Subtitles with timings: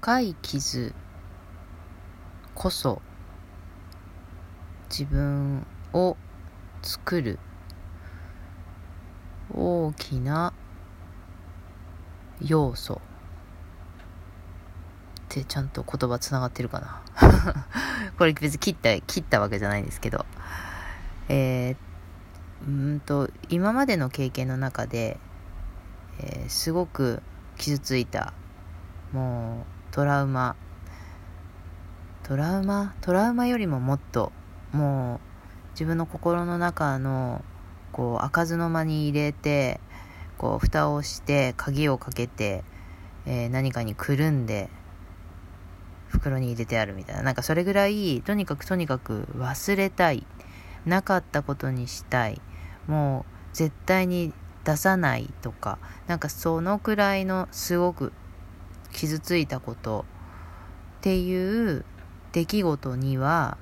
[0.00, 0.94] 深い傷
[2.54, 3.02] こそ
[4.88, 6.16] 自分を
[6.82, 7.40] 作る
[9.52, 10.52] 大きな
[12.40, 12.94] 要素。
[12.94, 12.98] っ
[15.30, 17.02] てちゃんと言葉つながってるかな。
[18.16, 20.24] これ別に切った切ったわけじゃないんですけど。
[21.28, 25.18] えー、うんと今までの経験の中で、
[26.20, 27.20] えー、すごく
[27.56, 28.32] 傷ついた
[29.12, 30.54] もうトラウマ。
[32.22, 32.94] トラウマ？
[33.00, 34.32] トラウマよりももっと
[34.72, 35.20] もう
[35.72, 37.42] 自分の心の中の
[37.92, 39.80] こう開かずの間に入れて
[40.36, 42.64] こう蓋をして鍵をかけて、
[43.24, 44.68] えー、何かにくるんで
[46.08, 47.22] 袋に入れてあるみたいな。
[47.22, 50.26] なんかそれぐらいとにかくとにかく忘れたい。
[50.84, 52.40] なかったことにしたい。
[52.86, 54.32] もう絶対に
[54.64, 55.78] 出さないとか。
[56.06, 58.12] なんかそのくらいのすごく
[58.92, 60.04] 傷ついたこと
[60.98, 61.84] っていう
[62.32, 63.56] 出来事には、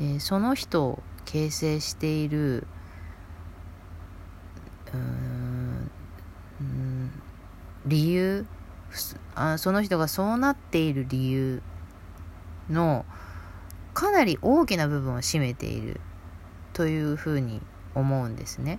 [0.00, 2.66] えー、その人を形成している
[4.92, 5.90] うん
[7.86, 8.46] 理由
[9.34, 11.62] あその人がそうなっている理由
[12.68, 13.04] の
[13.94, 16.00] かなり大きな部分を占めている
[16.72, 17.60] というふうに
[17.94, 18.78] 思うんですね。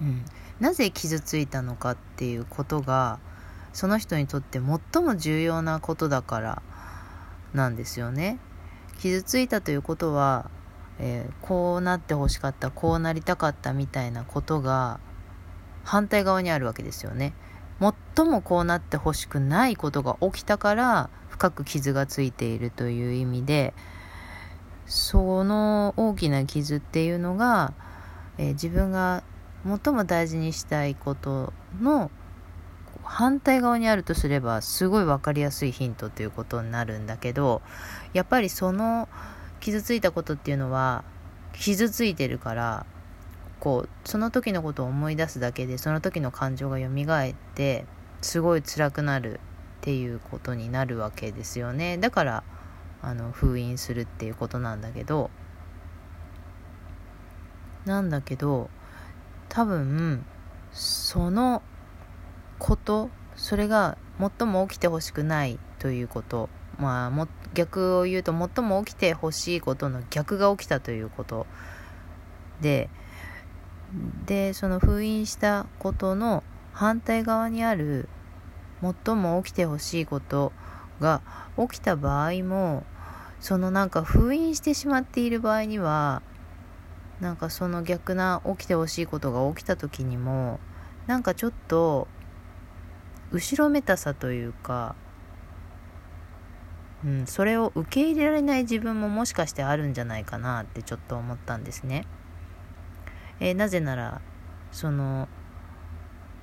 [0.00, 0.24] うん、
[0.60, 3.20] なぜ傷ついたのかっていうことが
[3.72, 4.60] その人にとって
[4.92, 6.62] 最も重要なことだから
[7.54, 8.38] なんですよね。
[8.98, 10.50] 傷ついたということは、
[10.98, 15.00] えー、こうなってほしかったこうなりたかったみたいなことが
[15.84, 17.34] 反対側にあるわけですよね。
[18.16, 23.74] 最もこうなってほしくないことが起きたから深く傷がついているという意味で
[24.86, 27.74] その大きな傷っていうのが、
[28.38, 29.24] えー、自分が
[29.64, 32.10] 最も大事にしたいことの
[33.12, 37.60] 反対側にあるとすればすごい分かりやすいヒントということになるんだけど
[38.14, 39.06] やっぱりその
[39.60, 41.04] 傷ついたことっていうのは
[41.52, 42.86] 傷ついてるから
[43.60, 47.84] こうその時のことを思い出すだけでその時の感情が蘇って
[48.22, 49.38] すごい辛くなるっ
[49.82, 51.98] ていうことになるわけですよね。
[51.98, 52.44] だから
[53.02, 55.28] あの封印するっていうことなんだけど
[57.84, 58.70] なんだけど
[59.50, 60.24] 多分
[60.72, 61.62] その
[62.62, 66.48] ことそれが最も起きてほしくないということ。
[66.78, 71.46] まあも逆を言うと最も起きてほしいことの逆が起きたということ。
[72.60, 72.88] で
[74.26, 78.08] でその封印したことの反対側にある
[78.80, 80.52] 最も起きてほしいこと
[81.00, 81.20] が
[81.58, 82.84] 起きた場合も
[83.40, 86.22] そのなんか封印してしまっている場合には
[87.20, 90.60] なんかその逆な起きてほしいことが起きた時にも
[91.06, 92.06] なんかちょっと
[93.32, 94.94] 後ろめたさというか、
[97.04, 102.06] うん、それを受け入れられない自分ももしかしてあるんじゃないかなってちょっと思ったんですね。
[103.40, 104.20] えー、なぜなら
[104.70, 105.28] その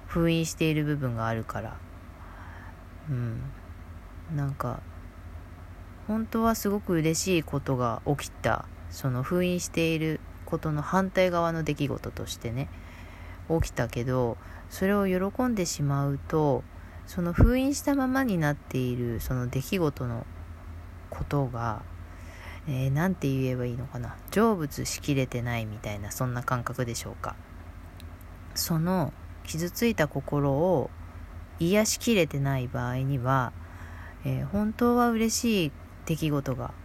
[0.07, 1.77] 封印している部分があるから。
[3.09, 3.41] うん。
[4.35, 4.81] なんか
[6.07, 8.65] 本当はすごく嬉しいことが起きた。
[8.89, 12.69] その封印していることの反対側の出来事としてね
[13.49, 14.37] 起きたけど
[14.69, 16.63] それを喜んでしまうと
[17.09, 20.27] その封印したままになっているその出来事の
[21.09, 21.81] ことが
[22.67, 24.15] えー、て言えばいいのかな。
[24.29, 27.35] 成仏しきれてないみたいなそんな感覚でしょうか。
[28.53, 29.11] その
[29.43, 30.91] 傷ついた心を
[31.59, 33.53] 癒しきれてない場合には、
[34.23, 35.71] えー、本当は嬉しい
[36.05, 36.75] 出来事が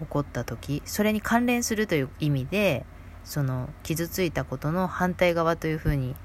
[0.00, 2.84] 起こった時それに関連するという意味で
[3.22, 6.16] その傷ついたことの反対側というふうに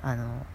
[0.00, 0.46] あの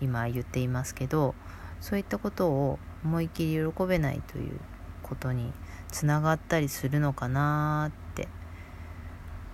[0.00, 1.34] 今言っていますけど
[1.80, 4.58] そういったことを思いっきり喜べないという
[5.02, 5.52] ことに
[5.90, 8.28] つながったりするのかなって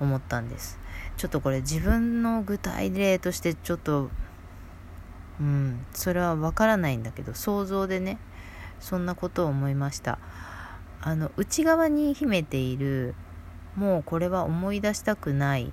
[0.00, 0.78] 思ったんです。
[1.16, 4.10] ちょっとこれ自分の具体例としてちょっと
[5.40, 8.18] うんそれはわからないんだけど想像でね
[8.80, 10.18] そんなことを思いました。
[11.00, 13.14] あの内側に秘めている
[13.76, 15.72] もうこれは思い出したくない、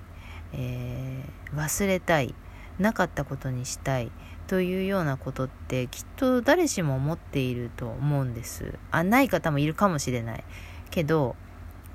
[0.52, 2.34] えー、忘れたい
[2.78, 4.10] なかったことにしたい
[4.46, 8.78] というようなことってきっと誰しも思っていると思うんです。
[8.90, 10.44] あない方もいるかもしれない
[10.90, 11.36] けど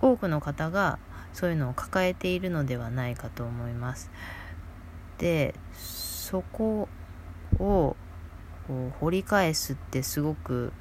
[0.01, 0.99] 多くの方が
[1.33, 4.09] そういうのを抱えているのではないかと思います。
[5.17, 6.89] でそこ
[7.59, 7.95] を
[8.99, 10.73] 掘り返すってすごく、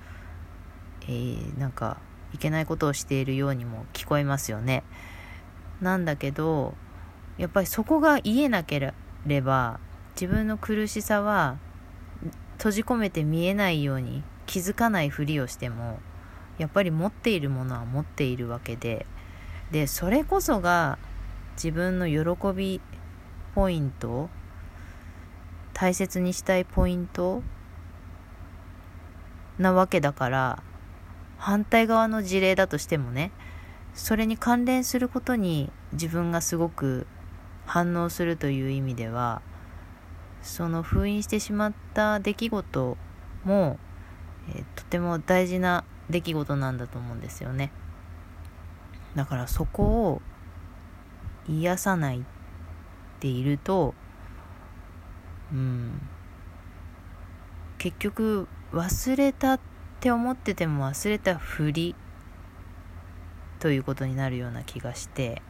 [1.03, 1.99] えー、なんか
[2.35, 4.83] いけないことをしているようにも聞こえますよね。
[5.81, 6.75] なんだけど
[7.39, 8.93] やっぱりそこが言えなけ
[9.27, 9.79] れば
[10.19, 11.59] 自分の苦しさは
[12.57, 15.99] 閉じ込めて見えないように気づかないふりをしても
[16.57, 19.05] やっぱり持っているものは持っているわけで
[19.71, 20.99] でそれこそが
[21.57, 22.81] 自分の喜び
[23.55, 24.31] ポイント
[25.75, 27.43] 大切にしたいポイント
[29.59, 30.63] なわけだから
[31.37, 33.33] 反対側の事例だとしてもね
[33.93, 37.07] それに関連することに自分がすごく
[37.67, 39.43] 反応するという意味では
[40.47, 42.97] その封印してしまった出来事
[43.45, 43.79] も、
[44.49, 47.73] えー、とても大事な出来事なんだと思うんですよね。
[49.15, 50.23] だからそこを
[51.49, 52.23] 癒さないっ
[53.21, 53.95] ていると
[55.53, 56.01] うん。
[57.79, 59.61] 結局忘れたっ
[60.01, 61.95] て思ってても忘れたふり
[63.59, 65.43] ということになるような気がして。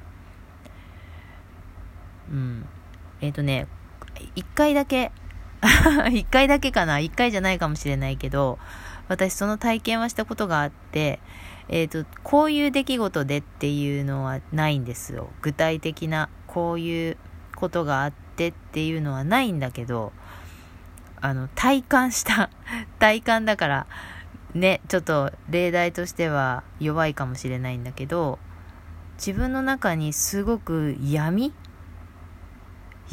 [2.30, 2.66] うん。
[3.20, 3.66] えっ、ー、とね
[4.34, 5.12] 一回だけ
[6.12, 8.58] 一回だけかな一回じゃないかもしれないけど
[9.08, 11.20] 私その体験はしたことがあって
[11.68, 15.30] えっ、ー、とこういう出来事でっていうのはないんですよ。
[15.42, 17.16] 具体的なこういう
[17.56, 20.12] ことがあってっていうのはないんだけど
[21.20, 22.50] あの体感した
[22.98, 23.86] 体感だから
[24.54, 28.38] ねちょっと例題としては弱いかもしれないんだけど
[29.16, 31.52] 自分の中にすごく闇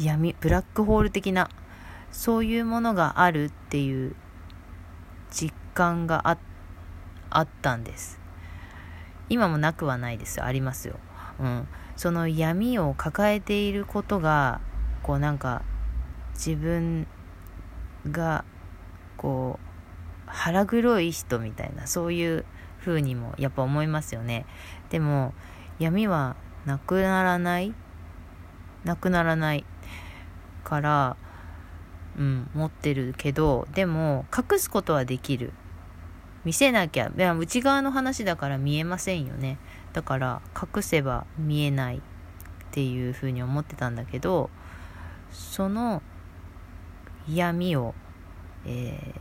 [0.00, 1.48] 闇ブラックホール的な
[2.10, 4.14] そういうものがあるっていう
[5.30, 6.38] 実感があ
[7.30, 8.20] あったんです。
[9.28, 10.98] 今もなくはないですありますよ、
[11.40, 14.60] うん、その闇を抱えていることが
[15.02, 15.62] こうなんか
[16.34, 17.06] 自分
[18.10, 18.44] が
[19.16, 19.74] こう
[20.26, 22.44] 腹黒い人みたいなそういう
[22.80, 24.44] 風にもやっぱ思いますよね。
[24.90, 25.32] でも
[25.78, 26.36] 闇は
[26.66, 27.74] なくならない。
[28.84, 29.64] なくならない。
[30.64, 31.16] から
[32.18, 35.52] うん持ってるけどでも隠すことはできる
[36.44, 39.58] 見せなきゃいや内側の話だから見えませんよね
[39.92, 42.00] だから隠せば見えないっ
[42.72, 44.50] ていうふうに思ってたんだけど
[45.30, 46.02] その
[47.28, 47.94] 闇を、
[48.66, 49.18] えー、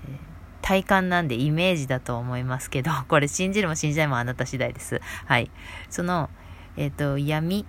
[0.61, 5.01] 体感なんでイメージだと思いますけど、 これ信じるも信じないもあなた次第です。
[5.25, 5.51] はい。
[5.89, 6.29] その、
[6.77, 7.65] えっ、ー、と、闇、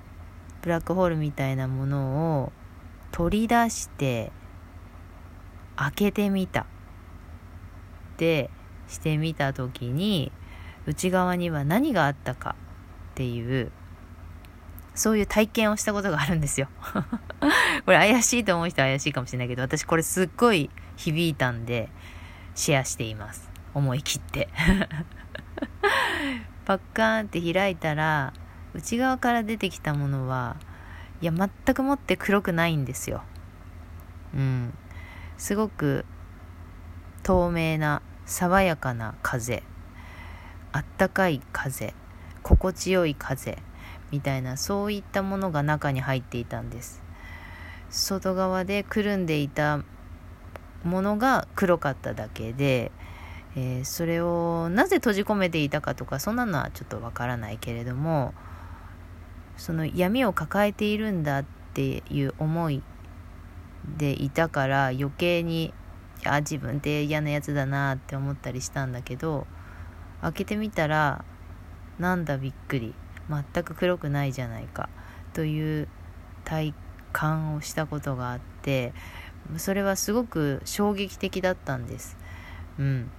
[0.63, 2.53] ブラックホールみたいなものを
[3.15, 4.33] 取り出して、
[5.77, 6.67] 開けてみた。
[8.17, 8.51] で、
[8.89, 10.33] してみた時に、
[10.87, 12.57] 内側には何があったか
[13.13, 13.71] っていう
[14.95, 16.69] そういう体験をしたことがあるんですよ。
[17.85, 21.91] これ怪しいと思う人は怪しいかもしれないけど、私これすっごい響いたんで、
[22.55, 23.51] シェアしています。
[23.75, 24.49] 思い切って。
[26.65, 28.33] パッカーンって開いたら、
[28.73, 30.57] 内側から出てきたものは、
[31.25, 33.23] いや、全くもって黒くないんですよ。
[34.35, 34.75] うん。
[35.39, 36.05] すごく
[37.23, 39.63] 透明な、爽やかな風。
[40.73, 41.95] あったかい風。
[42.43, 43.57] 心地よい風。
[44.11, 47.03] みたいなそういったものが中に入っていたんです
[47.89, 49.83] 外側でくるんでいた
[50.85, 52.93] ものが黒かっただけで、
[53.57, 58.35] えー、それをなぜ閉じ込めていたかとかそんなのはちょっとわからないけれども
[59.57, 62.83] その闇を抱えているんだっていう思い
[63.99, 65.73] でいたから余計に
[66.25, 69.47] あ自分って嫌なやつだなって思ったりしたんだけど
[70.23, 71.25] 開けてみたら
[71.99, 72.95] なんだびっくり
[73.29, 74.89] 全く黒くないじゃないか
[75.33, 75.89] という
[76.45, 76.75] 体
[77.13, 78.93] 感をしたことがあって
[79.59, 82.17] それはすごく衝撃的だったんです。
[82.79, 83.11] うん、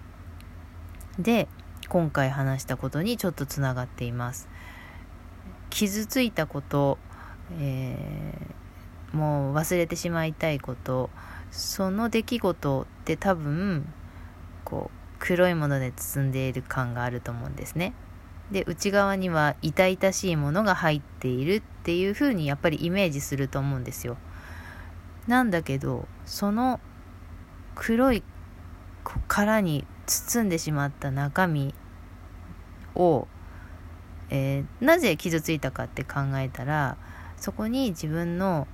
[1.20, 1.48] で
[1.88, 4.50] 今回話したことにちょっとつながっています。
[5.76, 6.98] 傷ついたこと、
[7.60, 11.10] えー、もう忘れてしまいたいこと
[11.52, 13.86] その出来事って多分
[14.64, 17.94] こう黒いもので包んでいる感があると思うんですね。
[18.52, 24.18] で内側には痛々しいものが入っているっていう風にやっぱりイメージすると思うんですよ
[25.26, 26.80] なんだけどその
[27.74, 28.22] 黒い
[29.28, 31.74] 殻に包んでしまった中身
[32.94, 33.28] を、
[34.30, 36.98] えー、なぜ傷ついたかって考えたら
[37.38, 38.68] そこに自分の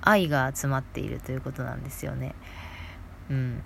[0.00, 2.34] 愛が集まっているということなんですよね。
[3.30, 3.62] うん、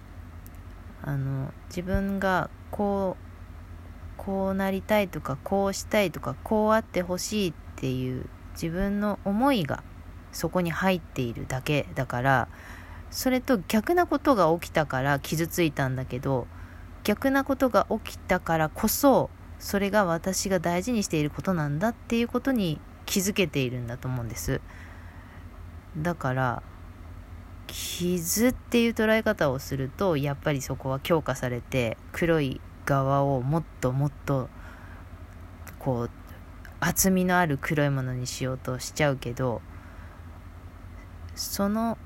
[1.03, 3.27] あの自分がこう
[4.17, 9.83] こうなりたいとかこうしたいとかこうあってほしいっていう自分の思いが
[10.33, 12.49] そこに入っているだけだから
[13.11, 16.47] それと逆なことが起きたから傷ついたんだけど
[17.05, 24.61] 逆なことが起きたからこそそれが私が大事にしていることなんだっていうことに気づけているんだと思うんです。
[25.97, 26.63] だから
[27.67, 34.49] 傷っていう捉え方をするとやっぱりそこは強化されて黒い側をもっともっと
[35.79, 36.11] こう
[36.81, 39.63] 厚みのある黒いものにしようとしちゃうけど
[41.35, 41.99] その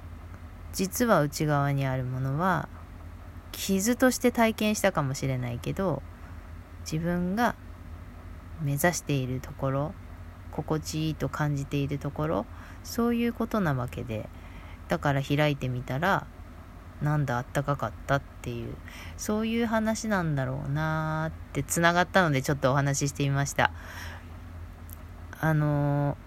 [0.72, 2.68] 実は内側にあるものは
[3.52, 6.02] 傷として体験したかもしれないけど
[6.82, 7.54] 自分が
[8.62, 9.94] 目指しているところ
[10.52, 12.46] 心地いいと感じているところ
[12.82, 14.28] そういうことなわけで
[14.88, 16.26] だから開いてみたら
[17.02, 18.74] なんだあったかかったっていう
[19.16, 23.72] そういう話なんだろうなーってつながったのでちょっとお話ししてみました。
[25.42, 26.18] あの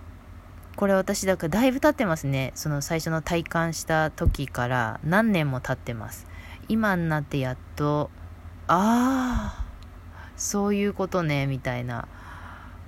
[0.74, 2.52] ー、これ私だからだいぶ経ってますね。
[2.56, 6.26] その最初の体感した時から何年も経ってます。
[6.68, 8.10] 今になってやっと
[8.68, 9.63] ああ
[10.38, 12.08] そういうことねみたいな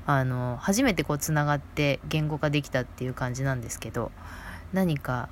[0.05, 4.11] あの初めてこうつながって言語化できたっていう感じなんですけど
[4.73, 5.29] 何か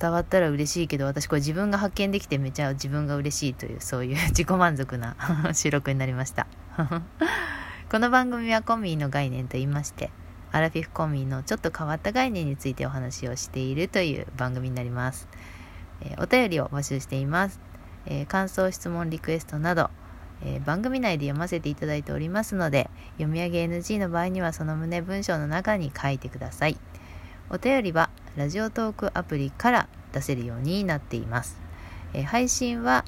[0.00, 5.16] 伝わったら嬉しいけど私これ自分が発見できてめちゃ自分が嬉しいというそういう 自己満足な
[5.54, 6.46] 収録になりました。
[7.90, 10.10] この番組はコミーの概念と言いまして
[10.52, 15.26] アラフィフコミーのちょっと変わった概念についてお話をしているという番組になります、
[16.02, 17.60] えー、お便りを募集しています、
[18.04, 19.90] えー、感想質問リクエストなど
[20.44, 26.76] えー、番組内で読ませていただいておりますので読み上げ NG の場合にはその旨文章の中に書いてください。
[27.50, 31.58] お便りはラジオトークアプリから出せるようになっています、
[32.12, 33.04] えー、配信は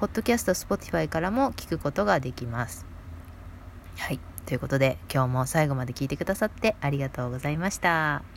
[0.00, 2.86] ポッドキャスト Spotify からも聞くことができます。
[3.96, 4.20] はい。
[4.46, 8.33] ということで今日も最後まで聞いてくださってありがとうございました。